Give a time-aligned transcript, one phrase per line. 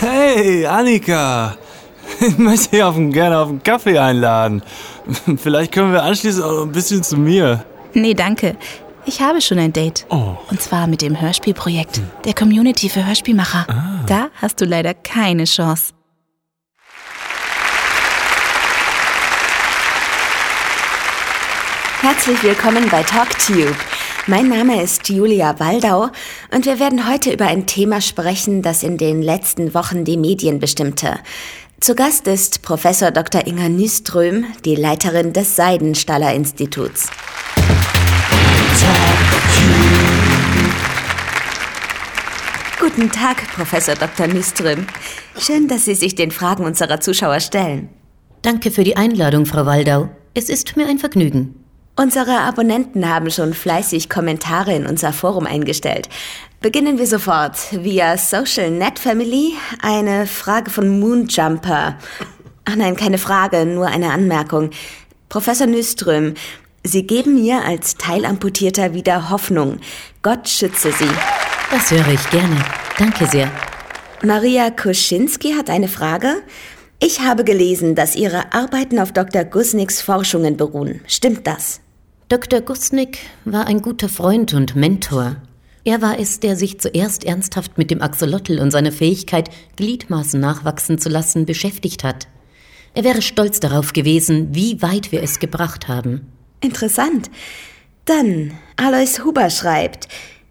[0.00, 1.56] Hey, Annika!
[2.20, 4.62] Ich möchte dich auf einen, gerne auf einen Kaffee einladen.
[5.38, 7.64] Vielleicht können wir anschließend auch noch ein bisschen zu mir.
[7.94, 8.56] Nee, danke.
[9.06, 10.04] Ich habe schon ein Date.
[10.10, 10.36] Oh.
[10.50, 13.66] Und zwar mit dem Hörspielprojekt der Community für Hörspielmacher.
[14.06, 15.94] Da hast du leider keine Chance.
[22.02, 23.74] Herzlich willkommen bei TalkTube.
[24.26, 26.10] Mein Name ist Julia Waldau
[26.54, 30.58] und wir werden heute über ein Thema sprechen, das in den letzten Wochen die Medien
[30.58, 31.18] bestimmte.
[31.80, 33.46] Zu Gast ist Professor Dr.
[33.46, 37.08] Inga Nyström, die Leiterin des Seidenstaller Instituts.
[42.78, 44.26] Guten Tag, Professor Dr.
[44.26, 44.86] Nyström.
[45.38, 47.88] Schön, dass Sie sich den Fragen unserer Zuschauer stellen.
[48.42, 50.10] Danke für die Einladung, Frau Waldau.
[50.34, 51.59] Es ist mir ein Vergnügen.
[52.00, 56.08] Unsere Abonnenten haben schon fleißig Kommentare in unser Forum eingestellt.
[56.62, 59.52] Beginnen wir sofort via Social Net Family.
[59.82, 61.98] Eine Frage von Moonjumper.
[62.64, 64.70] Ach nein, keine Frage, nur eine Anmerkung.
[65.28, 66.36] Professor Nyström,
[66.82, 69.78] Sie geben mir als Teilamputierter wieder Hoffnung.
[70.22, 71.10] Gott schütze Sie.
[71.70, 72.64] Das höre ich gerne.
[72.96, 73.50] Danke sehr.
[74.24, 76.36] Maria Kuschinski hat eine Frage.
[76.98, 79.44] Ich habe gelesen, dass Ihre Arbeiten auf Dr.
[79.44, 81.02] Gusnicks Forschungen beruhen.
[81.06, 81.82] Stimmt das?
[82.30, 82.60] Dr.
[82.60, 85.34] Gusnick war ein guter Freund und Mentor.
[85.82, 90.98] Er war es, der sich zuerst ernsthaft mit dem Axolotl und seiner Fähigkeit, Gliedmaßen nachwachsen
[90.98, 92.28] zu lassen, beschäftigt hat.
[92.94, 96.28] Er wäre stolz darauf gewesen, wie weit wir es gebracht haben.
[96.60, 97.32] Interessant.
[98.04, 100.06] Dann, Alois Huber schreibt,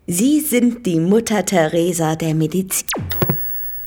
[0.05, 2.89] Sie sind die Mutter Teresa der Medizin.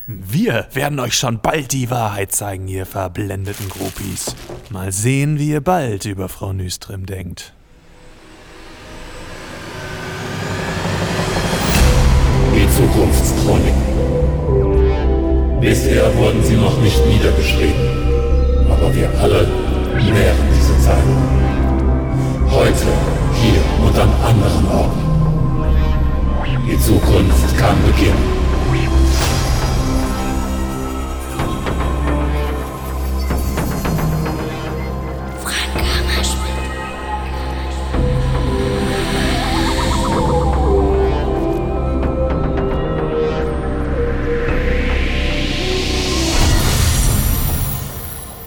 [0.06, 4.34] Wir werden euch schon bald die Wahrheit zeigen, ihr verblendeten Groupies.
[4.70, 7.52] Mal sehen, wie ihr bald über Frau Nyström denkt.
[12.72, 13.74] Die Zukunftschronik.
[15.60, 17.74] Bisher wurden sie noch nicht niedergeschrieben,
[18.70, 19.46] aber wir alle
[19.98, 20.96] nähren diese Zeit.
[22.50, 22.86] Heute,
[23.42, 25.02] hier und an anderen Orten.
[26.66, 28.41] Die Zukunft kann beginnen.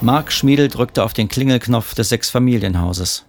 [0.06, 3.26] Mark Schmiedel drückte auf den Klingelknopf des Sechsfamilienhauses.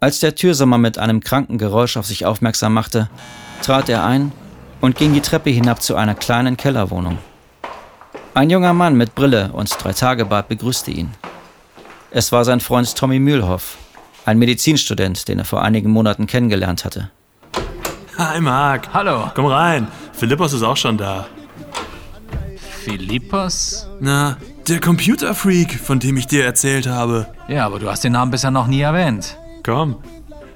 [0.00, 3.08] Als der Türsommer mit einem kranken Geräusch auf sich aufmerksam machte,
[3.62, 4.32] trat er ein
[4.80, 7.18] und ging die Treppe hinab zu einer kleinen Kellerwohnung.
[8.34, 11.12] Ein junger Mann mit Brille und Dreitagebart begrüßte ihn.
[12.10, 13.76] Es war sein Freund Tommy Mühlhoff,
[14.24, 17.08] ein Medizinstudent, den er vor einigen Monaten kennengelernt hatte.
[18.18, 18.92] Hi, Marc.
[18.92, 19.30] Hallo.
[19.32, 19.86] Komm rein.
[20.12, 21.28] Philippos ist auch schon da.
[22.82, 23.86] Philippos?
[24.00, 24.36] Na,
[24.68, 27.26] der Computerfreak, von dem ich dir erzählt habe.
[27.48, 29.36] Ja, aber du hast den Namen bisher noch nie erwähnt.
[29.64, 29.96] Komm.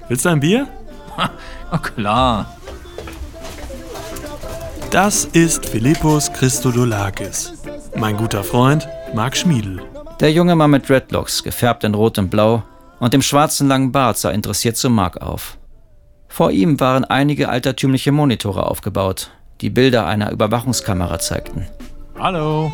[0.07, 0.67] Willst du ein Bier?
[1.73, 2.53] Oh, klar.
[4.89, 7.53] Das ist Philippos Christodoulakis.
[7.95, 9.81] Mein guter Freund, Marc Schmiedel.
[10.19, 12.63] Der junge Mann mit Dreadlocks, gefärbt in Rot und Blau,
[12.99, 15.57] und dem schwarzen langen Bart sah interessiert zu Mark auf.
[16.27, 21.67] Vor ihm waren einige altertümliche Monitore aufgebaut, die Bilder einer Überwachungskamera zeigten.
[22.19, 22.69] Hallo.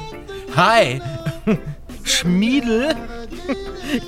[0.55, 1.01] Hi.
[2.03, 2.95] Schmiedel?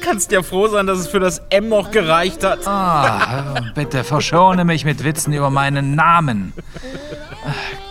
[0.02, 2.66] Kannst ja froh sein, dass es für das M noch gereicht hat.
[2.66, 6.54] Ah, bitte verschone mich mit Witzen über meinen Namen.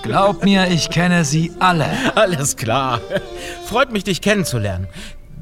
[0.03, 1.87] Glaub mir, ich kenne sie alle.
[2.15, 3.01] Alles klar.
[3.67, 4.87] Freut mich, dich kennenzulernen.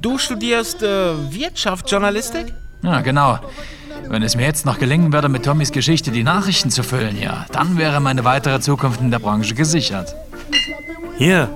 [0.00, 2.52] Du studierst äh, Wirtschaftsjournalistik?
[2.82, 3.38] Ja, genau.
[4.08, 7.46] Wenn es mir jetzt noch gelingen würde, mit Tommys Geschichte die Nachrichten zu füllen, ja,
[7.50, 10.14] dann wäre meine weitere Zukunft in der Branche gesichert.
[11.18, 11.48] Hier,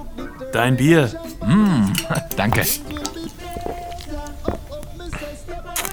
[0.53, 1.10] dein Bier.
[2.37, 2.62] Danke.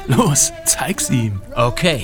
[0.08, 1.42] Los, zeig's ihm.
[1.56, 2.02] Okay.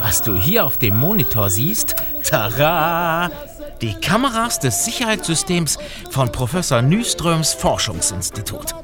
[0.00, 3.30] Was du hier auf dem Monitor siehst, tara!
[3.80, 5.78] Die Kameras des Sicherheitssystems
[6.10, 8.74] von Professor Nyströms Forschungsinstitut.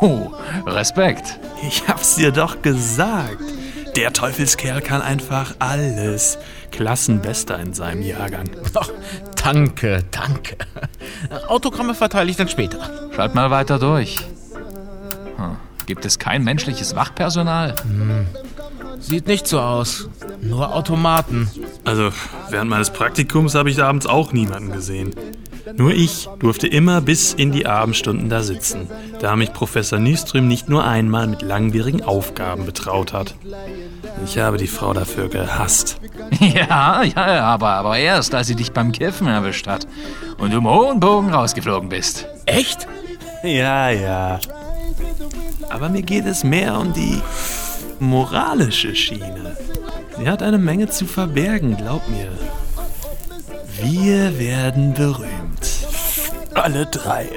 [0.00, 0.32] Oh,
[0.66, 1.38] Respekt.
[1.66, 3.42] Ich hab's dir doch gesagt.
[3.96, 6.38] Der Teufelskerl kann einfach alles.
[6.70, 8.48] Klassenbester in seinem Jahrgang.
[8.74, 8.84] Oh,
[9.42, 10.56] danke, danke.
[11.48, 12.78] Autogramme verteile ich dann später.
[13.14, 14.18] Schalt mal weiter durch.
[15.36, 15.56] Hm.
[15.86, 17.74] Gibt es kein menschliches Wachpersonal?
[19.00, 20.08] Sieht nicht so aus.
[20.42, 21.50] Nur Automaten.
[21.84, 22.10] Also,
[22.50, 25.14] während meines Praktikums habe ich abends auch niemanden gesehen.
[25.76, 28.88] Nur ich durfte immer bis in die Abendstunden da sitzen,
[29.20, 33.34] da mich Professor Nyström nicht nur einmal mit langwierigen Aufgaben betraut hat.
[34.24, 36.00] Ich habe die Frau dafür gehasst.
[36.40, 39.86] Ja, ja, ja, aber, aber erst, als sie dich beim Kiffen erwischt hat
[40.38, 42.26] und du im hohen Bogen rausgeflogen bist.
[42.46, 42.86] Echt?
[43.42, 44.38] Ja, ja.
[45.68, 47.20] Aber mir geht es mehr um die
[48.00, 49.56] moralische Schiene.
[50.16, 52.30] Sie hat eine Menge zu verbergen, glaub mir.
[53.80, 55.86] Wir werden berühmt.
[56.54, 57.28] Alle drei.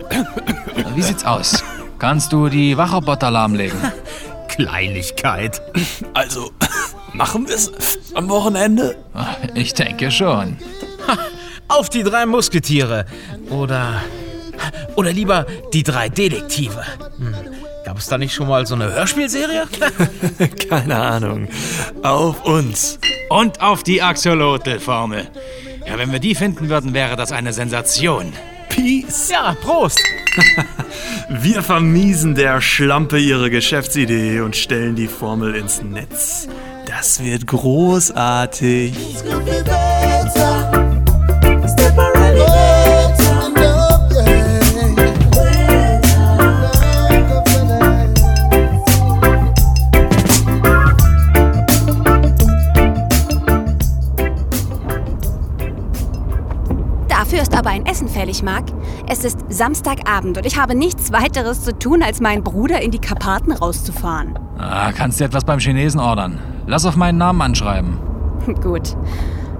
[0.95, 1.63] Wie sieht's aus?
[1.99, 3.79] Kannst du die Wachroboter lahmlegen?
[4.47, 5.61] Kleinigkeit.
[6.13, 6.51] Also,
[7.13, 7.71] machen wir es
[8.15, 8.97] am Wochenende?
[9.53, 10.57] Ich denke schon.
[11.71, 13.05] Auf die drei Musketiere.
[13.49, 14.01] Oder.
[14.95, 16.83] Oder lieber die drei Detektive.
[17.17, 17.33] Hm.
[17.85, 19.67] Gab es da nicht schon mal so eine Hörspielserie?
[20.69, 21.47] Keine Ahnung.
[22.03, 22.99] Auf uns.
[23.29, 25.27] Und auf die Axolotl-Formel.
[25.87, 28.33] Ja, wenn wir die finden würden, wäre das eine Sensation.
[28.69, 29.29] Peace.
[29.29, 29.99] ja, Prost.
[31.29, 36.47] Wir vermiesen der Schlampe ihre Geschäftsidee und stellen die Formel ins Netz.
[36.85, 38.93] Das wird großartig.
[57.31, 58.65] Dafür ist aber ein Essen fällig, Mark.
[59.07, 62.99] Es ist Samstagabend und ich habe nichts weiteres zu tun, als meinen Bruder in die
[62.99, 64.37] Karpaten rauszufahren.
[64.57, 66.39] Ah, kannst du etwas beim Chinesen ordern?
[66.67, 67.97] Lass auf meinen Namen anschreiben.
[68.61, 68.97] Gut.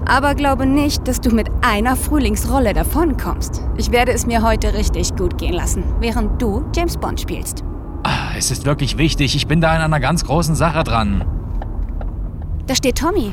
[0.06, 3.62] Aber glaube nicht, dass du mit einer Frühlingsrolle davonkommst.
[3.76, 7.62] Ich werde es mir heute richtig gut gehen lassen, während du James Bond spielst.
[8.04, 9.36] Ah, Es ist wirklich wichtig.
[9.36, 11.24] Ich bin da in einer ganz großen Sache dran.
[12.66, 13.32] Da steht Tommy.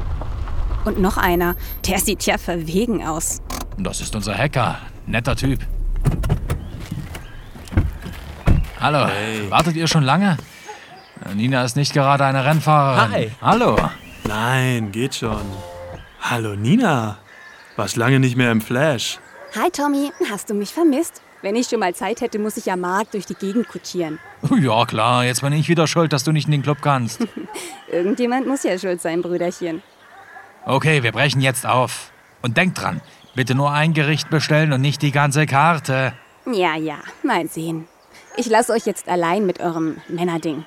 [0.86, 1.56] Und noch einer.
[1.88, 3.42] Der sieht ja verwegen aus.
[3.78, 4.78] Das ist unser Hacker.
[5.08, 5.60] Netter Typ.
[8.80, 9.08] Hallo.
[9.50, 10.38] Wartet ihr schon lange?
[11.36, 13.12] Nina ist nicht gerade eine Rennfahrerin.
[13.12, 13.32] Hi.
[13.42, 13.76] Hallo.
[14.28, 15.42] Nein, geht schon.
[16.30, 17.18] Hallo Nina.
[17.76, 19.18] Warst lange nicht mehr im Flash.
[19.56, 21.24] Hi Tommy, hast du mich vermisst?
[21.42, 24.20] Wenn ich schon mal Zeit hätte, muss ich ja Mark durch die Gegend kutschieren.
[24.60, 25.26] Ja, klar.
[25.26, 27.26] Jetzt bin ich wieder schuld, dass du nicht in den Club kannst.
[27.92, 29.82] Irgendjemand muss ja schuld sein, Brüderchen.
[30.66, 32.12] Okay, wir brechen jetzt auf.
[32.44, 33.02] Und denkt dran,
[33.34, 36.14] bitte nur ein Gericht bestellen und nicht die ganze Karte.
[36.46, 37.88] Ja, ja, mal sehen.
[38.38, 40.64] Ich lasse euch jetzt allein mit eurem Männerding.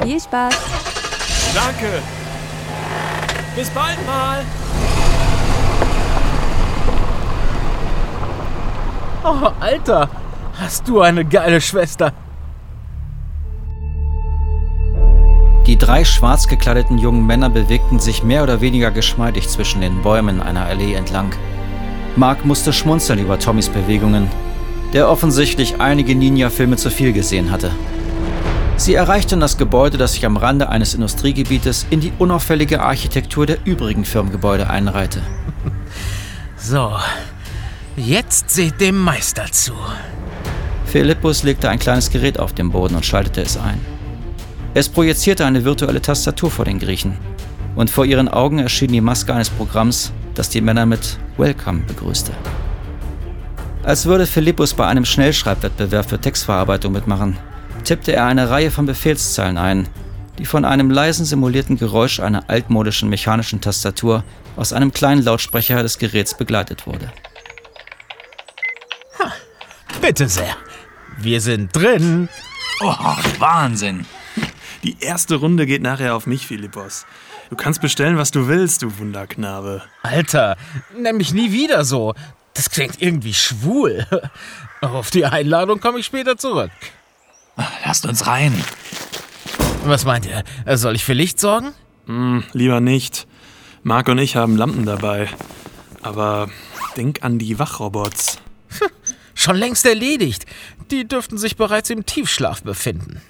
[0.00, 0.58] Viel Spaß.
[1.54, 2.02] Danke.
[3.54, 4.42] Bis bald mal.
[9.24, 10.08] Oh, Alter.
[10.60, 12.12] Hast du eine geile Schwester.
[15.66, 20.42] Die drei schwarz gekleideten jungen Männer bewegten sich mehr oder weniger geschmeidig zwischen den Bäumen
[20.42, 21.32] einer Allee entlang.
[22.16, 24.28] Mark musste schmunzeln über Tommys Bewegungen,
[24.92, 27.70] der offensichtlich einige Ninja-Filme zu viel gesehen hatte.
[28.76, 33.58] Sie erreichten das Gebäude, das sich am Rande eines Industriegebietes in die unauffällige Architektur der
[33.64, 35.22] übrigen Firmengebäude einreihte.
[36.56, 36.90] So.
[37.96, 39.74] Jetzt seht dem Meister zu.
[40.86, 43.78] Philippus legte ein kleines Gerät auf den Boden und schaltete es ein.
[44.72, 47.18] Es projizierte eine virtuelle Tastatur vor den Griechen.
[47.76, 52.32] Und vor ihren Augen erschien die Maske eines Programms, das die Männer mit Welcome begrüßte.
[53.82, 57.36] Als würde Philippus bei einem Schnellschreibwettbewerb für Textverarbeitung mitmachen,
[57.84, 59.86] tippte er eine Reihe von Befehlszeilen ein,
[60.38, 64.24] die von einem leisen simulierten Geräusch einer altmodischen mechanischen Tastatur
[64.56, 67.12] aus einem kleinen Lautsprecher des Geräts begleitet wurde.
[70.02, 70.56] Bitte sehr.
[71.16, 72.28] Wir sind drin.
[72.80, 72.92] Oh,
[73.38, 74.04] Wahnsinn.
[74.82, 77.06] Die erste Runde geht nachher auf mich, Philippos.
[77.50, 79.82] Du kannst bestellen, was du willst, du Wunderknabe.
[80.02, 80.56] Alter,
[80.98, 82.14] nenn mich nie wieder so.
[82.54, 84.04] Das klingt irgendwie schwul.
[84.80, 86.72] Auf die Einladung komme ich später zurück.
[87.84, 88.52] Lasst uns rein.
[89.84, 90.42] Was meint ihr?
[90.76, 91.74] Soll ich für Licht sorgen?
[92.06, 93.28] Hm, lieber nicht.
[93.84, 95.28] Marc und ich haben Lampen dabei.
[96.02, 96.48] Aber
[96.96, 98.38] denk an die Wachrobots.
[99.42, 100.46] Schon längst erledigt.
[100.92, 103.20] Die dürften sich bereits im Tiefschlaf befinden.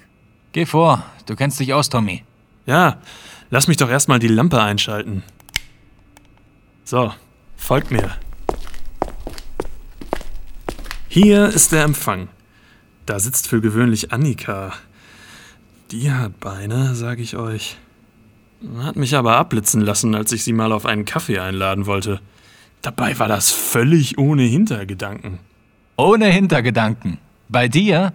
[0.51, 1.03] Geh vor.
[1.25, 2.23] Du kennst dich aus, Tommy.
[2.67, 3.01] Ja,
[3.49, 5.23] lass mich doch erstmal die Lampe einschalten.
[6.83, 7.11] So,
[7.57, 8.15] folgt mir.
[11.07, 12.27] Hier ist der Empfang.
[13.07, 14.71] Da sitzt für gewöhnlich Annika.
[15.89, 17.77] Die hat Beine, sag ich euch.
[18.83, 22.21] Hat mich aber abblitzen lassen, als ich sie mal auf einen Kaffee einladen wollte.
[22.83, 25.39] Dabei war das völlig ohne Hintergedanken.
[25.97, 27.19] Ohne Hintergedanken.
[27.49, 28.13] Bei dir?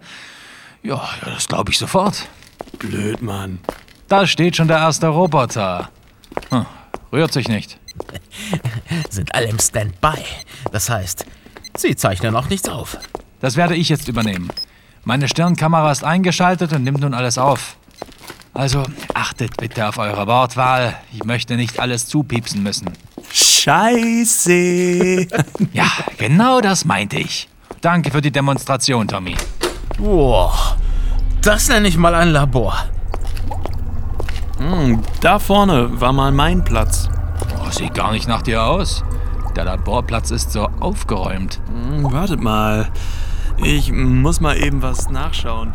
[0.83, 2.27] Ja, das glaube ich sofort.
[2.79, 3.61] Blöd, Mann.
[4.09, 5.91] Da steht schon der erste Roboter.
[6.51, 6.67] Hm,
[7.13, 7.79] rührt sich nicht.
[9.11, 10.23] Sind alle im Standby.
[10.73, 11.25] Das heißt,
[11.77, 12.97] sie zeichnen auch nichts auf.
[13.41, 14.49] Das werde ich jetzt übernehmen.
[15.05, 17.77] Meine Stirnkamera ist eingeschaltet und nimmt nun alles auf.
[18.55, 18.83] Also
[19.15, 20.97] achtet bitte auf eure Wortwahl.
[21.13, 22.91] Ich möchte nicht alles zupiepsen müssen.
[23.33, 25.27] Scheiße.
[25.73, 27.49] Ja, genau das meinte ich.
[27.81, 29.37] Danke für die Demonstration, Tommy.
[29.99, 30.77] Boah,
[31.43, 32.75] das nenne ich mal ein Labor.
[34.59, 37.09] Hm, da vorne war mal mein Platz.
[37.61, 39.05] Oh, sieht gar nicht nach dir aus.
[39.55, 41.61] Der Laborplatz ist so aufgeräumt.
[41.69, 42.89] Hm, wartet mal.
[43.63, 45.73] Ich muss mal eben was nachschauen.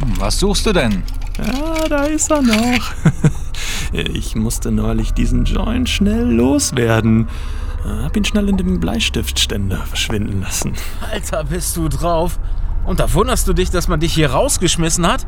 [0.00, 1.02] Hm, Was suchst du denn?
[1.38, 2.54] Ja, da ist er noch.
[3.92, 7.26] Ich musste neulich diesen Joint schnell loswerden.
[7.84, 10.74] Hab ihn schnell in dem Bleistiftständer verschwinden lassen.
[11.10, 12.38] Alter, bist du drauf?
[12.84, 15.26] Und da wunderst du dich, dass man dich hier rausgeschmissen hat?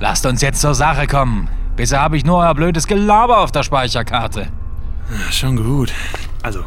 [0.00, 1.48] Lasst uns jetzt zur Sache kommen.
[1.76, 4.48] Bisher habe ich nur euer blödes Gelaber auf der Speicherkarte.
[5.30, 5.92] Schon gut.
[6.42, 6.64] Also,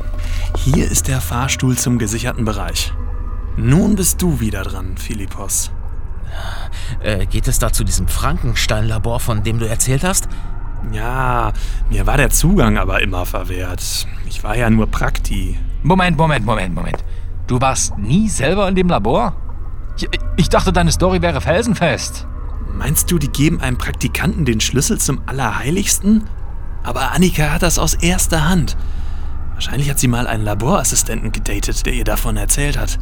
[0.58, 2.94] hier ist der Fahrstuhl zum gesicherten Bereich.
[3.58, 5.72] Nun bist du wieder dran, Philippos.
[7.02, 10.28] Äh, geht es da zu diesem Frankenstein-Labor, von dem du erzählt hast?
[10.92, 11.54] Ja,
[11.90, 14.08] mir war der Zugang aber immer verwehrt.
[14.26, 15.58] Ich war ja nur Prakti.
[15.84, 17.04] Moment, Moment, Moment, Moment.
[17.48, 19.36] Du warst nie selber in dem Labor?
[19.98, 22.28] Ich, ich dachte, deine Story wäre felsenfest.
[22.74, 26.24] Meinst du, die geben einem Praktikanten den Schlüssel zum Allerheiligsten?
[26.84, 28.76] Aber Annika hat das aus erster Hand.
[29.54, 33.00] Wahrscheinlich hat sie mal einen Laborassistenten gedatet, der ihr davon erzählt hat.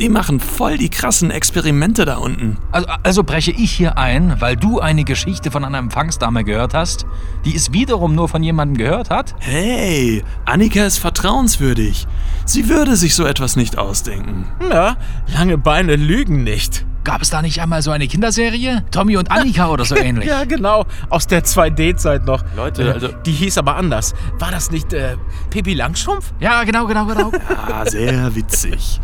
[0.00, 2.56] Die machen voll die krassen Experimente da unten.
[2.72, 7.04] Also, also breche ich hier ein, weil du eine Geschichte von einer Empfangsdame gehört hast,
[7.44, 9.34] die es wiederum nur von jemandem gehört hat?
[9.40, 12.06] Hey, Annika ist vertrauenswürdig.
[12.46, 14.46] Sie würde sich so etwas nicht ausdenken.
[14.70, 14.96] Ja,
[15.34, 16.86] lange Beine lügen nicht.
[17.04, 18.84] Gab es da nicht einmal so eine Kinderserie?
[18.90, 20.28] Tommy und Annika oder so ähnlich?
[20.28, 20.86] Ja, genau.
[21.10, 22.42] Aus der 2D-Zeit noch.
[22.56, 24.14] Leute, Äh, also- Die hieß aber anders.
[24.38, 25.16] War das nicht äh,
[25.50, 26.32] Pippi Langstrumpf?
[26.40, 27.32] Ja, genau, genau, genau.
[27.68, 28.98] Ah, sehr witzig.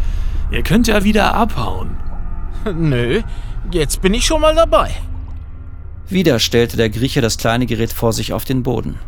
[0.51, 1.97] Ihr könnt ja wieder abhauen.
[2.75, 3.23] Nö,
[3.71, 4.91] jetzt bin ich schon mal dabei.
[6.09, 8.99] Wieder stellte der Grieche das kleine Gerät vor sich auf den Boden.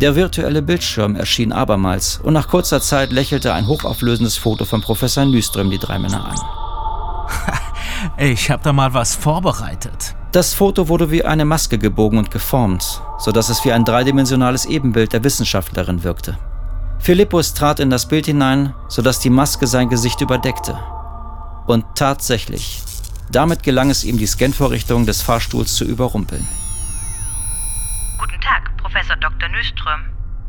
[0.00, 5.24] Der virtuelle Bildschirm erschien abermals und nach kurzer Zeit lächelte ein hochauflösendes Foto von Professor
[5.24, 6.40] Nyström die drei Männer an.
[8.16, 10.16] Ich hab da mal was vorbereitet.
[10.32, 15.12] Das Foto wurde wie eine Maske gebogen und geformt, sodass es wie ein dreidimensionales Ebenbild
[15.12, 16.36] der Wissenschaftlerin wirkte.
[17.02, 20.78] Philippus trat in das Bild hinein, sodass die Maske sein Gesicht überdeckte.
[21.66, 22.80] Und tatsächlich,
[23.28, 26.46] damit gelang es ihm, die Scanvorrichtung des Fahrstuhls zu überrumpeln.
[28.18, 29.48] Guten Tag, Professor Dr.
[29.48, 30.00] Nyström.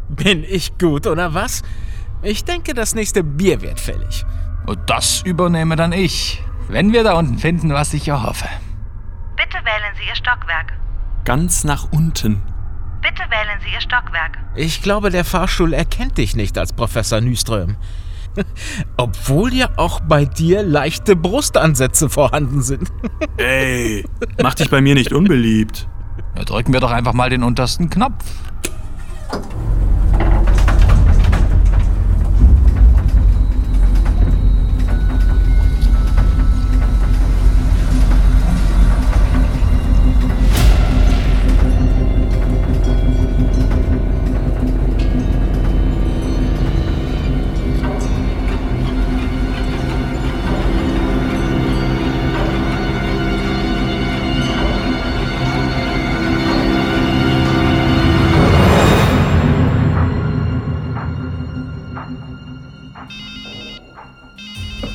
[0.10, 1.64] Bin ich gut, oder was?
[2.22, 4.24] Ich denke, das nächste Bier wird fällig.
[4.68, 8.48] Und das übernehme dann ich, wenn wir da unten finden, was ich erhoffe.
[9.36, 10.74] Bitte wählen Sie Ihr Stockwerk.
[11.26, 12.44] Ganz nach unten.
[13.04, 14.40] Bitte wählen Sie Ihr Stockwerk.
[14.56, 17.76] Ich glaube, der Fahrstuhl erkennt dich nicht als Professor Nyström.
[18.98, 22.90] Obwohl ja auch bei dir leichte Brustansätze vorhanden sind.
[23.38, 24.06] Ey,
[24.42, 25.88] mach dich bei mir nicht unbeliebt.
[26.38, 28.24] Ja, drücken wir doch einfach mal den untersten Knopf.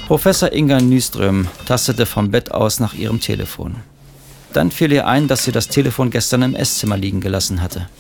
[0.09, 3.85] Professor Inga Nyström tastete vom Bett aus nach ihrem Telefon.
[4.55, 7.91] Dann fiel ihr ein, dass sie das Telefon gestern im Esszimmer liegen gelassen hatte.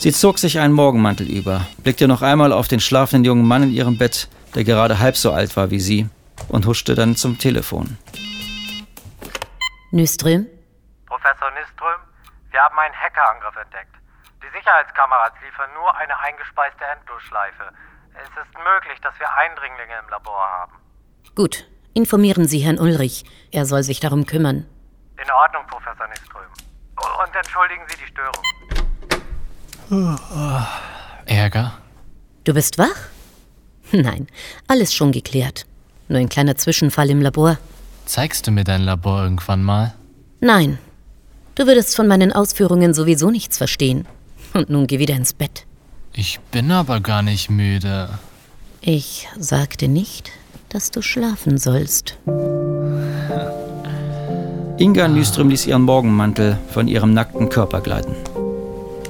[0.00, 3.70] Sie zog sich einen Morgenmantel über, blickte noch einmal auf den schlafenden jungen Mann in
[3.70, 6.08] ihrem Bett, der gerade halb so alt war wie sie,
[6.48, 7.98] und huschte dann zum Telefon.
[9.92, 10.48] Nyström?
[11.06, 12.00] Professor Nyström,
[12.50, 13.94] wir haben einen Hackerangriff entdeckt.
[14.42, 17.70] Die Sicherheitskameras liefern nur eine eingespeiste Endlosschleife.
[18.14, 20.87] Es ist möglich, dass wir Eindringlinge im Labor haben.
[21.34, 23.24] Gut, informieren Sie Herrn Ulrich.
[23.50, 24.66] Er soll sich darum kümmern.
[25.16, 26.42] In Ordnung, Professor Nyström.
[26.96, 28.44] Und entschuldigen Sie die Störung.
[31.26, 31.78] Ärger?
[32.44, 33.08] Du bist wach?
[33.92, 34.26] Nein,
[34.66, 35.64] alles schon geklärt.
[36.08, 37.58] Nur ein kleiner Zwischenfall im Labor.
[38.06, 39.94] Zeigst du mir dein Labor irgendwann mal?
[40.40, 40.78] Nein,
[41.54, 44.06] du würdest von meinen Ausführungen sowieso nichts verstehen.
[44.54, 45.66] Und nun geh wieder ins Bett.
[46.14, 48.08] Ich bin aber gar nicht müde.
[48.80, 50.30] Ich sagte nicht,
[50.68, 52.18] dass du schlafen sollst.
[54.78, 58.14] Inga Nyström ließ ihren Morgenmantel von ihrem nackten Körper gleiten.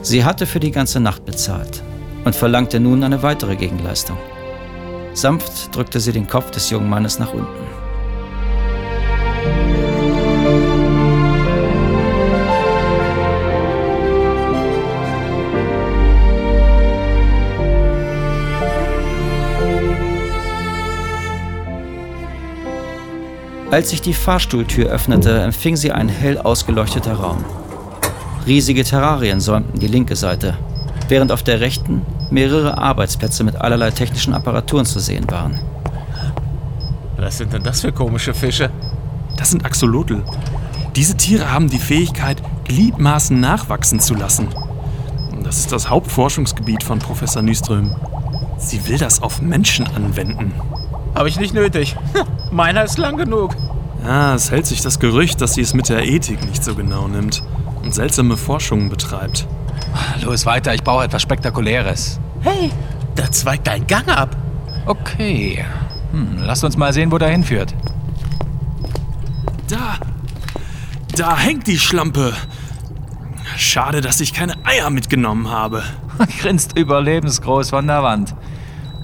[0.02, 1.82] Sie hatte für die ganze Nacht bezahlt
[2.24, 4.16] und verlangte nun eine weitere Gegenleistung.
[5.12, 7.77] Sanft drückte sie den Kopf des jungen Mannes nach unten.
[23.78, 27.44] Als sich die Fahrstuhltür öffnete, empfing sie ein hell ausgeleuchteter Raum.
[28.44, 30.58] Riesige Terrarien säumten die linke Seite,
[31.06, 35.60] während auf der rechten mehrere Arbeitsplätze mit allerlei technischen Apparaturen zu sehen waren.
[37.18, 38.70] Was sind denn das für komische Fische?
[39.36, 40.24] Das sind Axolotl.
[40.96, 44.48] Diese Tiere haben die Fähigkeit, Gliedmaßen nachwachsen zu lassen.
[45.44, 47.94] Das ist das Hauptforschungsgebiet von Professor Nyström.
[48.58, 50.52] Sie will das auf Menschen anwenden.
[51.14, 51.96] Habe ich nicht nötig.
[52.50, 53.54] Meiner ist lang genug.
[54.04, 57.08] Ja, es hält sich das Gerücht, dass sie es mit der Ethik nicht so genau
[57.08, 57.42] nimmt
[57.82, 59.46] und seltsame Forschungen betreibt.
[60.22, 62.20] Los weiter, ich brauche etwas Spektakuläres.
[62.40, 62.70] Hey,
[63.14, 64.36] da zweigt ein Gang ab.
[64.86, 65.64] Okay.
[66.12, 67.74] Hm, lasst uns mal sehen, wo der hinführt.
[69.68, 69.98] Da!
[71.16, 72.32] Da hängt die Schlampe!
[73.56, 75.82] Schade, dass ich keine Eier mitgenommen habe.
[76.40, 78.34] Grinst überlebensgroß von der Wand.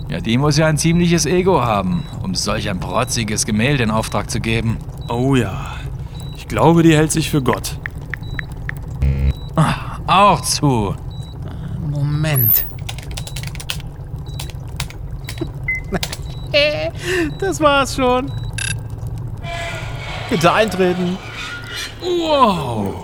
[0.09, 4.31] Ja, die muss ja ein ziemliches Ego haben, um solch ein protziges Gemälde in Auftrag
[4.31, 4.77] zu geben.
[5.09, 5.75] Oh ja.
[6.37, 7.79] Ich glaube, die hält sich für Gott.
[9.57, 10.95] Ah, auch zu.
[11.91, 12.67] Moment.
[17.41, 18.31] Das war's schon.
[20.31, 21.19] Bitte eintreten.
[22.01, 22.95] Wow!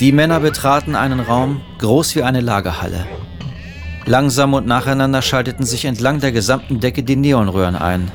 [0.00, 3.06] Die Männer betraten einen Raum, groß wie eine Lagerhalle.
[4.06, 8.10] Langsam und nacheinander schalteten sich entlang der gesamten Decke die Neonröhren ein.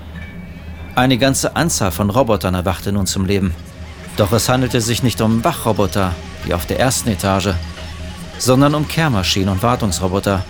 [0.93, 3.55] Eine ganze Anzahl von Robotern erwachte nun zum Leben.
[4.15, 7.53] Doch es handelte sich nicht um Wachroboter, wie auf der ersten Etage,
[8.37, 10.45] sondern um Kehrmaschinen und Wartungsroboter,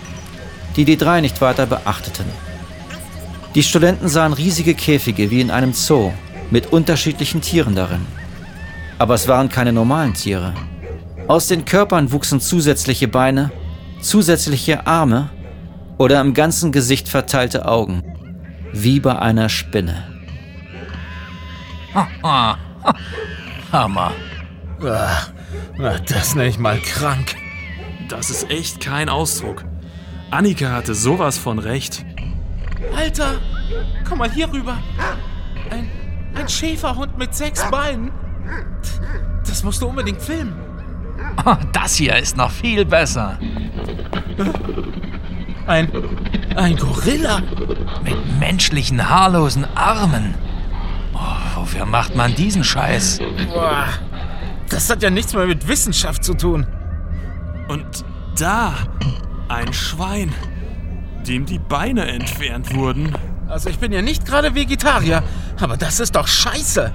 [0.76, 2.26] die die drei nicht weiter beachteten.
[3.54, 6.12] Die Studenten sahen riesige Käfige wie in einem Zoo
[6.50, 8.04] mit unterschiedlichen Tieren darin.
[8.98, 10.52] Aber es waren keine normalen Tiere.
[11.28, 13.50] Aus den Körpern wuchsen zusätzliche Beine,
[14.02, 15.30] zusätzliche Arme
[15.98, 18.02] oder im ganzen Gesicht verteilte Augen,
[18.72, 20.04] wie bei einer Spinne.
[23.72, 24.12] Hammer.
[26.08, 27.34] Das nenne ich mal krank.
[28.08, 29.64] Das ist echt kein Ausdruck.
[30.30, 32.04] Annika hatte sowas von recht.
[32.96, 33.40] Alter,
[34.08, 34.78] komm mal hier rüber.
[35.70, 35.90] Ein,
[36.34, 38.10] ein Schäferhund mit sechs Beinen.
[39.46, 40.69] Das musst du unbedingt filmen.
[41.44, 43.38] Oh, das hier ist noch viel besser.
[45.66, 45.90] Ein,
[46.56, 47.40] ein Gorilla.
[48.02, 50.34] Mit menschlichen, haarlosen Armen.
[51.14, 53.20] Oh, wofür macht man diesen Scheiß?
[53.52, 53.86] Boah,
[54.68, 56.66] das hat ja nichts mehr mit Wissenschaft zu tun.
[57.68, 58.04] Und
[58.38, 58.74] da
[59.48, 60.32] ein Schwein,
[61.26, 63.14] dem die Beine entfernt wurden.
[63.48, 65.22] Also ich bin ja nicht gerade Vegetarier,
[65.60, 66.92] aber das ist doch scheiße.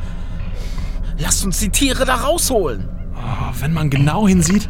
[1.18, 2.95] Lasst uns die Tiere da rausholen.
[3.56, 4.68] Oh, wenn man genau hinsieht,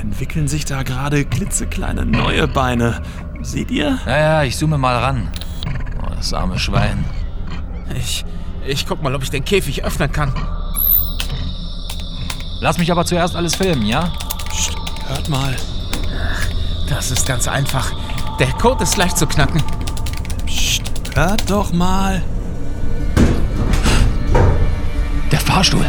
[0.00, 3.02] entwickeln sich da gerade klitzekleine neue Beine.
[3.42, 3.98] Seht ihr?
[4.06, 5.28] Ja, ja, ich zoome mal ran.
[6.02, 7.04] Oh, das arme Schwein.
[7.96, 8.24] Ich,
[8.66, 10.32] ich guck mal, ob ich den Käfig öffnen kann.
[12.60, 14.12] Lass mich aber zuerst alles filmen, ja?
[14.48, 14.74] Psst,
[15.08, 15.54] hört mal.
[16.88, 17.92] Das ist ganz einfach.
[18.38, 19.62] Der Code ist leicht zu knacken.
[20.46, 20.82] Psst,
[21.14, 22.22] hört doch mal.
[25.30, 25.86] Der Fahrstuhl.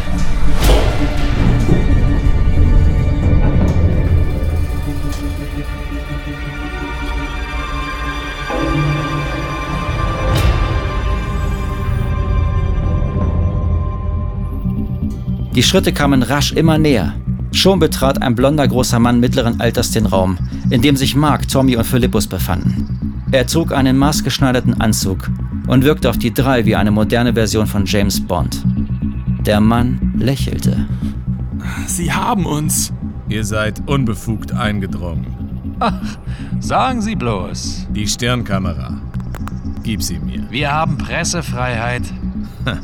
[15.56, 17.14] Die Schritte kamen rasch immer näher.
[17.50, 20.36] Schon betrat ein blonder großer Mann mittleren Alters den Raum,
[20.68, 23.22] in dem sich Mark, Tommy und Philippus befanden.
[23.32, 25.30] Er trug einen maßgeschneiderten Anzug
[25.66, 28.62] und wirkte auf die drei wie eine moderne Version von James Bond.
[29.46, 30.86] Der Mann lächelte.
[31.86, 32.92] Sie haben uns.
[33.30, 35.74] Ihr seid unbefugt eingedrungen.
[35.80, 36.18] Ach,
[36.60, 37.86] sagen Sie bloß.
[37.94, 39.00] Die Stirnkamera.
[39.82, 40.46] Gib sie mir.
[40.50, 42.02] Wir haben Pressefreiheit.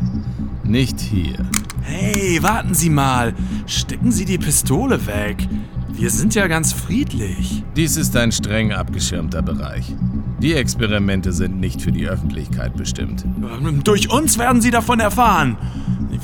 [0.64, 1.37] Nicht hier.
[1.82, 3.34] Hey, warten Sie mal.
[3.66, 5.48] Stecken Sie die Pistole weg.
[5.92, 7.64] Wir sind ja ganz friedlich.
[7.76, 9.94] Dies ist ein streng abgeschirmter Bereich.
[10.40, 13.24] Die Experimente sind nicht für die Öffentlichkeit bestimmt.
[13.24, 15.56] Ähm, Durch uns werden Sie davon erfahren.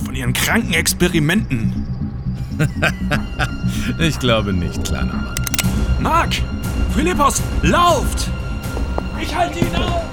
[0.04, 1.86] Von Ihren kranken Experimenten.
[3.98, 5.46] ich glaube nicht, kleiner Mann.
[6.00, 6.30] Mark!
[6.94, 8.30] Philippus, lauft!
[9.20, 10.04] Ich halte ihn auf!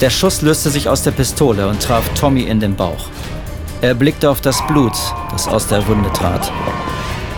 [0.00, 3.06] Der Schuss löste sich aus der Pistole und traf Tommy in den Bauch.
[3.80, 4.92] Er blickte auf das Blut,
[5.30, 6.52] das aus der Wunde trat.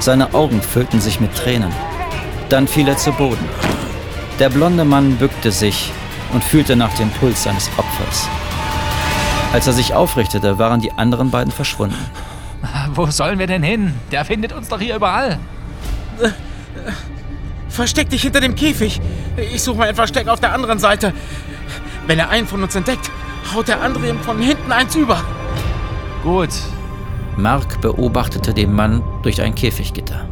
[0.01, 1.73] Seine Augen füllten sich mit Tränen.
[2.49, 3.49] Dann fiel er zu Boden.
[4.41, 5.93] Der blonde Mann bückte sich
[6.33, 8.29] und fühlte nach dem Puls seines Opfers.
[9.53, 12.07] Als er sich aufrichtete, waren die anderen beiden verschwunden.
[12.93, 13.95] Wo sollen wir denn hin?
[14.11, 15.39] Der findet uns doch hier überall.
[17.69, 19.01] Versteck dich hinter dem Käfig.
[19.37, 21.13] Ich suche mal ein Versteck auf der anderen Seite.
[22.09, 23.11] Wenn er einen von uns entdeckt,
[23.55, 25.23] haut der andere ihm von hinten eins über.
[26.23, 26.49] Gut.
[27.37, 30.27] Mark beobachtete den Mann durch ein Käfiggitter.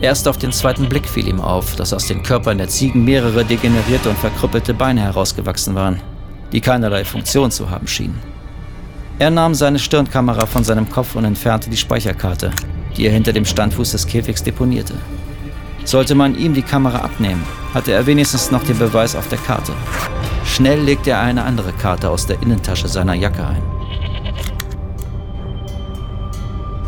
[0.00, 3.44] Erst auf den zweiten Blick fiel ihm auf, dass aus den Körpern der Ziegen mehrere
[3.44, 6.00] degenerierte und verkrüppelte Beine herausgewachsen waren,
[6.52, 8.22] die keinerlei Funktion zu haben schienen.
[9.18, 12.52] Er nahm seine Stirnkamera von seinem Kopf und entfernte die Speicherkarte,
[12.96, 14.94] die er hinter dem Standfuß des Käfigs deponierte.
[15.84, 17.42] Sollte man ihm die Kamera abnehmen,
[17.74, 19.72] hatte er wenigstens noch den Beweis auf der Karte.
[20.44, 23.62] Schnell legte er eine andere Karte aus der Innentasche seiner Jacke ein.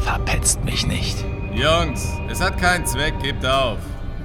[0.00, 1.24] Verpetzt mich nicht.
[1.52, 3.78] Jungs, es hat keinen Zweck, gebt auf.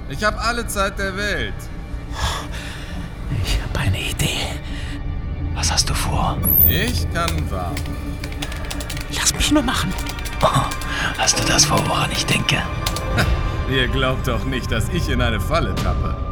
[0.09, 1.53] Ich habe alle Zeit der Welt.
[3.43, 4.39] Ich habe eine Idee.
[5.53, 6.37] Was hast du vor?
[6.67, 7.95] Ich kann warten.
[9.15, 9.93] Lass mich nur machen.
[10.41, 10.65] Oh,
[11.17, 12.57] hast du das vor, woran ich denke?
[13.69, 16.24] Ihr glaubt doch nicht, dass ich in eine Falle tappe.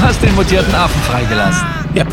[0.00, 1.66] Du hast den mutierten Affen freigelassen.
[1.92, 2.04] Ja.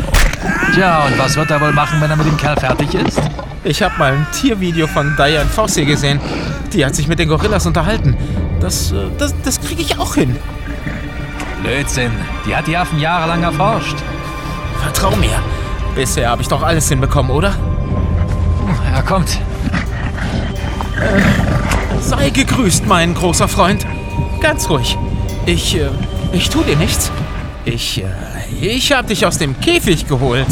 [0.74, 3.18] Tja, und was wird er wohl machen, wenn er mit dem Kerl fertig ist?
[3.64, 6.20] Ich habe mal ein Tiervideo von Diane Fossey gesehen.
[6.72, 8.14] Die hat sich mit den Gorillas unterhalten.
[8.60, 10.36] Das, äh, das, das kriege ich auch hin.
[11.62, 12.12] Blödsinn.
[12.46, 13.96] Die hat die Affen jahrelang erforscht.
[14.82, 15.40] Vertrau mir.
[15.94, 17.54] Bisher habe ich doch alles hinbekommen, oder?
[18.94, 19.40] Er kommt.
[22.02, 23.86] Sei gegrüßt, mein großer Freund.
[24.42, 24.98] Ganz ruhig.
[25.46, 25.88] Ich, äh,
[26.32, 27.10] ich tu dir nichts.
[27.74, 28.06] Ich, äh,
[28.60, 30.46] ich hab dich aus dem Käfig geholt.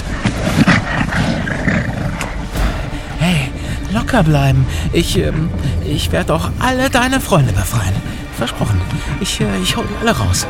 [3.19, 3.51] Hey,
[3.91, 4.67] locker bleiben.
[4.93, 5.49] Ich, ähm,
[5.87, 7.95] ich werde auch alle deine Freunde befreien.
[8.37, 8.79] Versprochen.
[9.21, 10.47] Ich, äh, ich hol alle raus.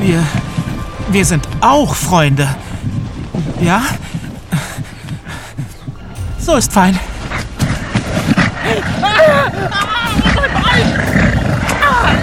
[0.00, 0.20] Wir,
[1.10, 2.48] wir sind auch Freunde.
[3.60, 3.82] Ja?
[6.38, 6.98] So ist fein.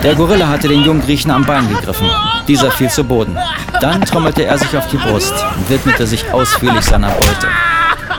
[0.03, 2.09] Der Gorilla hatte den jungen Griechen am Bein gegriffen.
[2.49, 3.37] Dieser fiel zu Boden.
[3.79, 7.47] Dann trommelte er sich auf die Brust und widmete sich ausführlich seiner Beute.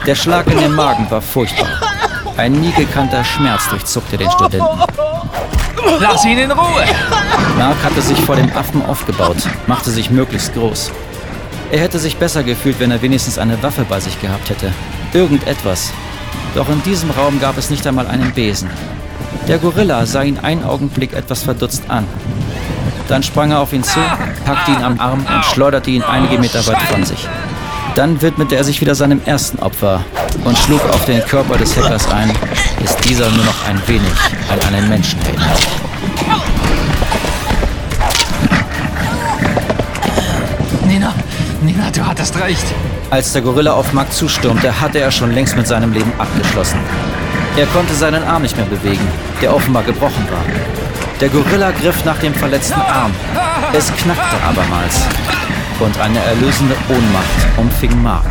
[0.07, 1.67] Der Schlag in den Magen war furchtbar.
[2.37, 4.85] Ein nie gekannter Schmerz durchzuckte den Studenten.
[5.99, 6.85] Lass ihn in Ruhe!
[7.59, 10.93] Mark hatte sich vor dem Affen aufgebaut, machte sich möglichst groß.
[11.73, 14.73] Er hätte sich besser gefühlt, wenn er wenigstens eine Waffe bei sich gehabt hätte.
[15.13, 15.91] Irgendetwas.
[16.55, 18.71] Doch in diesem Raum gab es nicht einmal einen Besen.
[19.49, 22.07] Der Gorilla sah ihn einen Augenblick etwas verdutzt an.
[23.11, 23.99] Dann sprang er auf ihn zu,
[24.45, 27.29] packte ihn am Arm und schleuderte ihn einige Meter weit von sich.
[27.97, 30.05] Dann widmete er sich wieder seinem ersten Opfer
[30.45, 32.31] und schlug auf den Körper des Hackers ein,
[32.81, 34.13] bis dieser nur noch ein wenig
[34.49, 35.59] an einen Menschen erinnert.
[40.87, 41.13] Nina,
[41.63, 42.65] Nina, du hattest recht.
[43.11, 46.79] Als der Gorilla auf Mark zustürmte, hatte er schon längst mit seinem Leben abgeschlossen.
[47.57, 49.07] Er konnte seinen Arm nicht mehr bewegen,
[49.43, 50.45] der offenbar gebrochen war.
[51.21, 53.13] Der Gorilla griff nach dem verletzten Arm.
[53.75, 55.07] Es knackte abermals.
[55.79, 58.25] Und eine erlösende Ohnmacht umfing Mark.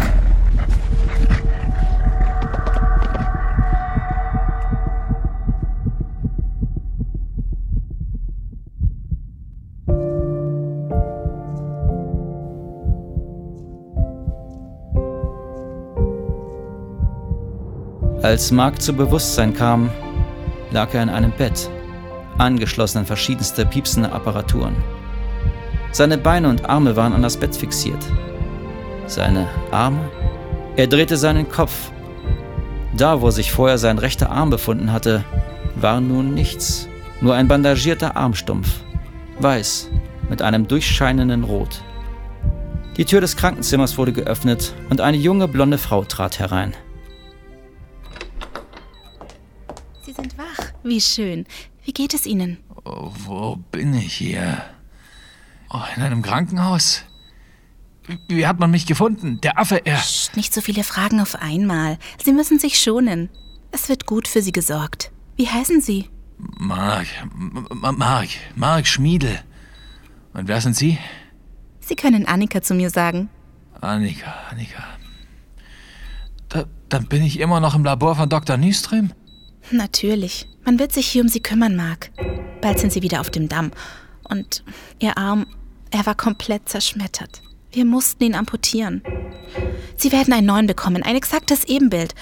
[18.24, 19.92] Als Mark zu Bewusstsein kam,
[20.72, 21.70] lag er in einem Bett,
[22.40, 24.76] angeschlossen an verschiedenste piepsende Apparaturen.
[25.92, 28.04] Seine Beine und Arme waren an das Bett fixiert.
[29.08, 30.10] Seine Arme?
[30.76, 31.92] Er drehte seinen Kopf.
[32.96, 35.24] Da, wo sich vorher sein rechter Arm befunden hatte,
[35.76, 36.88] war nun nichts,
[37.22, 38.82] nur ein bandagierter Armstumpf,
[39.40, 39.90] weiß,
[40.30, 41.84] mit einem durchscheinenden Rot.
[42.98, 46.76] Die Tür des Krankenzimmers wurde geöffnet und eine junge blonde Frau trat herein.
[50.02, 50.66] Sie sind wach.
[50.84, 51.46] Wie schön.
[51.90, 52.60] Wie geht es Ihnen?
[52.86, 54.62] Oh, wo bin ich hier?
[55.72, 57.02] Oh, in einem Krankenhaus?
[58.28, 59.42] Wie, hat man mich gefunden?
[59.42, 59.98] Der Affe, er.
[59.98, 61.98] Psst, nicht so viele Fragen auf einmal.
[62.24, 63.30] Sie müssen sich schonen.
[63.72, 65.12] Es wird gut für Sie gesorgt.
[65.36, 66.08] Wie heißen Sie?
[66.38, 67.08] Mark.
[67.74, 68.30] Mark.
[68.56, 69.40] Mark Schmiedel.
[70.34, 71.00] Und wer sind Sie?
[71.80, 73.30] Sie können Annika zu mir sagen.
[73.82, 74.84] Annika, Annika.
[76.50, 78.58] Da, dann bin ich immer noch im Labor von Dr.
[78.58, 79.12] Nyström?
[79.72, 80.48] Natürlich.
[80.66, 82.12] Man wird sich hier um Sie kümmern, Mark.
[82.62, 83.72] Bald sind Sie wieder auf dem Damm.
[84.24, 84.64] Und
[85.00, 85.48] Ihr Arm,
[85.92, 87.42] er war komplett zerschmettert.
[87.72, 89.04] Wir mussten ihn amputieren.
[89.96, 92.16] Sie werden einen neuen bekommen, ein exaktes Ebenbild.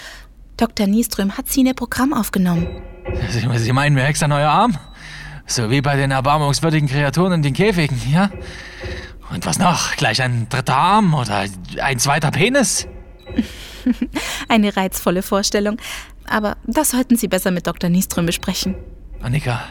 [0.57, 0.87] Dr.
[0.87, 2.67] Nieström hat Sie in Ihr Programm aufgenommen.
[3.29, 4.77] Sie, Sie meinen mir extra neuer Arm?
[5.45, 8.29] So wie bei den erbarmungswürdigen Kreaturen in den Käfigen, ja?
[9.29, 9.95] Und was noch?
[9.95, 11.45] Gleich ein dritter Arm oder
[11.81, 12.87] ein zweiter Penis?
[14.47, 15.77] Eine reizvolle Vorstellung.
[16.25, 17.89] Aber das sollten Sie besser mit Dr.
[17.89, 18.75] Nieström besprechen.
[19.21, 19.61] Annika,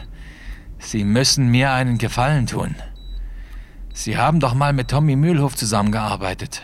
[0.79, 2.75] Sie müssen mir einen Gefallen tun.
[3.93, 6.61] Sie haben doch mal mit Tommy Mühlhof zusammengearbeitet.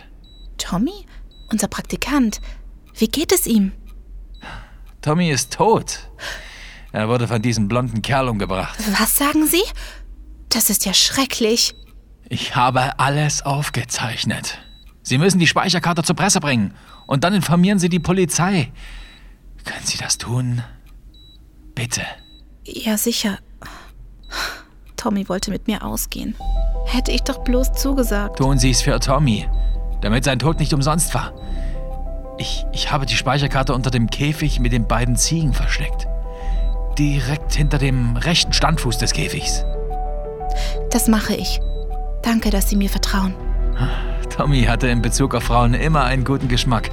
[0.57, 1.05] Tommy?
[1.51, 2.41] Unser Praktikant.
[2.95, 3.71] Wie geht es ihm?
[5.01, 6.11] Tommy ist tot.
[6.91, 8.77] Er wurde von diesem blonden Kerl umgebracht.
[8.99, 9.63] Was sagen Sie?
[10.49, 11.75] Das ist ja schrecklich.
[12.29, 14.59] Ich habe alles aufgezeichnet.
[15.03, 16.73] Sie müssen die Speicherkarte zur Presse bringen
[17.05, 18.71] und dann informieren Sie die Polizei.
[19.65, 20.63] Können Sie das tun?
[21.75, 22.01] Bitte.
[22.65, 23.39] Ja, sicher.
[24.95, 26.35] Tommy wollte mit mir ausgehen.
[26.85, 28.37] Hätte ich doch bloß zugesagt.
[28.37, 29.47] Tun Sie es für Tommy,
[30.01, 31.33] damit sein Tod nicht umsonst war.
[32.37, 36.07] Ich, ich habe die Speicherkarte unter dem Käfig mit den beiden Ziegen versteckt.
[36.97, 39.65] Direkt hinter dem rechten Standfuß des Käfigs.
[40.91, 41.59] Das mache ich.
[42.21, 43.35] Danke, dass Sie mir vertrauen.
[44.35, 46.89] Tommy hatte in Bezug auf Frauen immer einen guten Geschmack.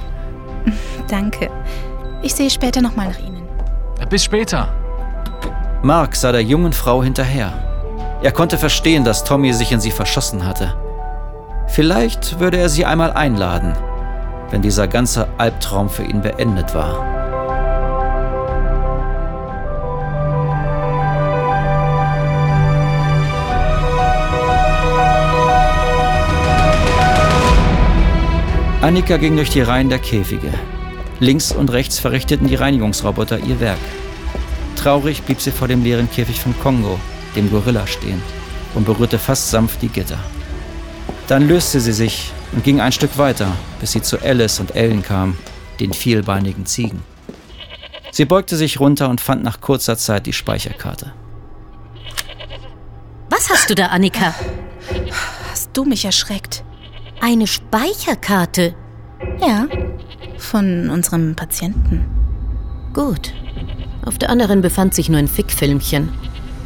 [1.07, 1.49] Danke.
[2.21, 3.41] Ich sehe später nochmal nach Ihnen.
[4.09, 4.67] Bis später.
[5.81, 7.51] Mark sah der jungen Frau hinterher.
[8.21, 10.75] Er konnte verstehen, dass Tommy sich in sie verschossen hatte.
[11.67, 13.73] Vielleicht würde er sie einmal einladen,
[14.51, 17.20] wenn dieser ganze Albtraum für ihn beendet war.
[28.81, 30.51] Annika ging durch die Reihen der Käfige.
[31.19, 33.77] Links und rechts verrichteten die Reinigungsroboter ihr Werk.
[34.75, 36.99] Traurig blieb sie vor dem leeren Käfig von Kongo,
[37.35, 38.23] dem Gorilla, stehen
[38.73, 40.17] und berührte fast sanft die Gitter.
[41.27, 45.03] Dann löste sie sich und ging ein Stück weiter, bis sie zu Alice und Ellen
[45.03, 45.37] kam,
[45.79, 47.03] den vielbeinigen Ziegen.
[48.11, 51.13] Sie beugte sich runter und fand nach kurzer Zeit die Speicherkarte.
[53.29, 54.33] Was hast du da, Annika?
[55.51, 56.63] Hast du mich erschreckt?
[57.23, 58.73] Eine Speicherkarte?
[59.39, 59.67] Ja,
[60.39, 62.03] von unserem Patienten.
[62.95, 63.31] Gut.
[64.03, 66.09] Auf der anderen befand sich nur ein Fickfilmchen.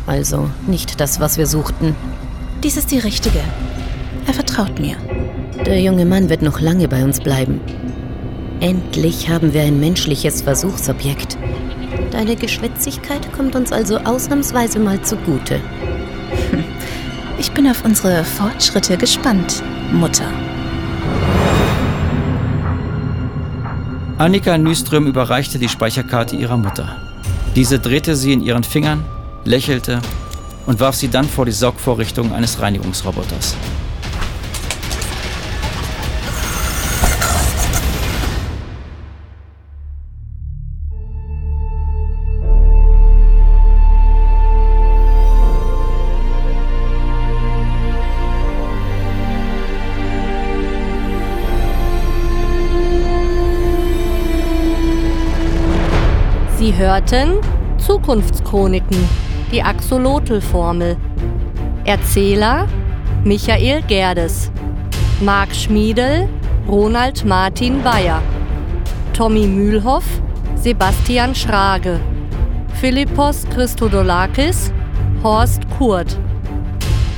[0.08, 1.94] Also nicht das, was wir suchten.
[2.64, 3.42] Dies ist die richtige.
[4.28, 4.96] Er vertraut mir.
[5.66, 7.60] Der junge Mann wird noch lange bei uns bleiben.
[8.62, 11.38] Endlich haben wir ein menschliches Versuchsobjekt.
[12.12, 15.60] Deine Geschwätzigkeit kommt uns also ausnahmsweise mal zugute.
[17.38, 19.62] Ich bin auf unsere Fortschritte gespannt,
[19.96, 20.30] Mutter.
[24.18, 26.98] Annika Nyström überreichte die Speicherkarte ihrer Mutter.
[27.56, 29.04] Diese drehte sie in ihren Fingern,
[29.46, 30.02] lächelte
[30.66, 33.56] und warf sie dann vor die Saugvorrichtung eines Reinigungsroboters.
[56.86, 57.40] Hörten
[57.80, 59.10] Zukunftschroniken,
[59.52, 60.98] die Axolotl-Formel.
[61.84, 62.68] Erzähler
[63.24, 64.52] Michael Gerdes.
[65.20, 66.30] Marc Schmiedel,
[66.68, 68.22] Ronald Martin Bayer.
[69.14, 70.06] Tommy Mühlhoff,
[70.56, 72.00] Sebastian Schrage.
[72.80, 74.72] Philippos Christodolakis,
[75.24, 76.16] Horst Kurt.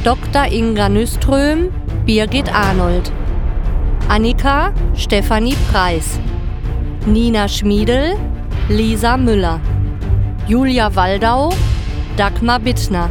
[0.05, 0.45] Dr.
[0.49, 1.73] Inga Nüström,
[2.05, 3.11] Birgit Arnold.
[4.07, 6.19] Annika Stefanie Preis.
[7.05, 8.15] Nina Schmiedel,
[8.69, 9.61] Lisa Müller.
[10.45, 11.53] Julia Waldau,
[12.17, 13.09] Dagmar Bittner.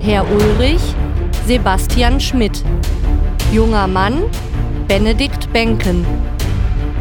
[0.00, 0.80] Herr Ulrich,
[1.46, 2.64] Sebastian Schmidt.
[3.52, 4.22] Junger Mann,
[4.88, 6.06] Benedikt Benken.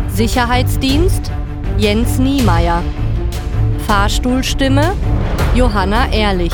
[0.09, 1.31] Sicherheitsdienst,
[1.77, 2.83] Jens Niemeyer.
[3.87, 4.91] Fahrstuhlstimme,
[5.55, 6.53] Johanna Ehrlich.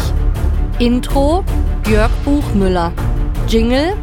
[0.77, 1.43] Intro,
[1.89, 2.91] Jörg Buchmüller.
[3.47, 3.97] Jingle,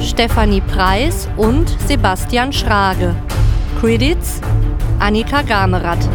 [0.00, 3.16] Stefanie Preis und Sebastian Schrage.
[3.80, 4.40] Credits,
[5.00, 6.08] Annika Gamerath.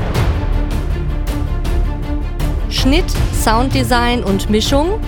[2.72, 5.00] Schnitt, Sounddesign und Mischung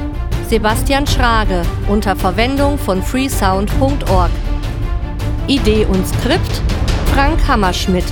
[0.49, 4.29] Sebastian Schrage unter Verwendung von freesound.org.
[5.47, 6.61] Idee und Skript
[7.13, 8.05] Frank Hammerschmidt.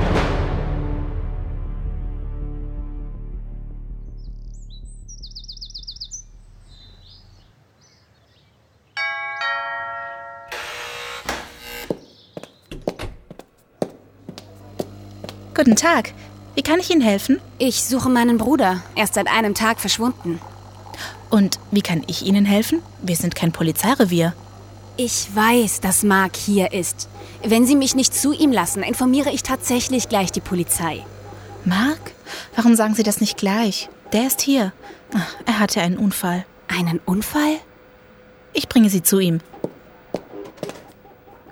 [15.54, 16.14] Guten Tag.
[16.56, 17.40] Wie kann ich Ihnen helfen?
[17.60, 18.82] Ich suche meinen Bruder.
[18.96, 20.42] Er ist seit einem Tag verschwunden.
[21.32, 22.82] Und wie kann ich Ihnen helfen?
[23.02, 24.34] Wir sind kein Polizeirevier.
[24.98, 27.08] Ich weiß, dass Mark hier ist.
[27.44, 31.04] Wenn Sie mich nicht zu ihm lassen, informiere ich tatsächlich gleich die Polizei.
[31.66, 32.12] Mark?
[32.56, 33.90] Warum sagen Sie das nicht gleich?
[34.14, 34.74] Der ist hier.
[35.16, 36.46] Ach, Er hatte einen Unfall.
[36.68, 37.58] Einen Unfall?
[38.54, 39.40] Ich bringe Sie zu ihm.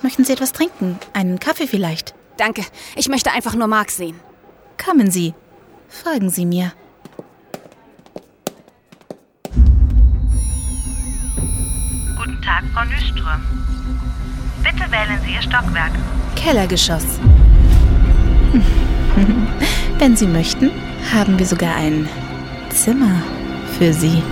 [0.02, 1.00] Möchten Sie etwas trinken?
[1.14, 2.14] Einen Kaffee vielleicht?
[2.38, 2.64] Danke.
[2.96, 4.20] Ich möchte einfach nur Mark sehen.
[4.84, 5.34] Kommen Sie.
[5.88, 6.74] Folgen Sie mir.
[13.30, 13.42] Nyström.
[14.64, 15.92] Bitte wählen Sie Ihr Stockwerk.
[16.36, 17.06] Kellergeschoss.
[19.98, 20.72] Wenn Sie möchten,
[21.14, 22.08] haben wir sogar ein
[22.70, 23.22] Zimmer
[23.78, 24.24] für Sie.